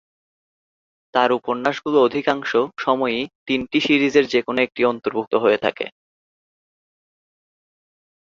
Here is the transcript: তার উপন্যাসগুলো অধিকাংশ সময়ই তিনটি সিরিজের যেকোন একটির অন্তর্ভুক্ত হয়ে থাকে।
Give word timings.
তার 1.13 1.29
উপন্যাসগুলো 1.39 1.97
অধিকাংশ 2.01 2.51
সময়ই 2.77 3.23
তিনটি 3.47 3.77
সিরিজের 3.81 4.25
যেকোন 4.33 4.55
একটির 4.59 4.89
অন্তর্ভুক্ত 4.91 5.33
হয়ে 5.43 5.59
থাকে। 5.65 5.85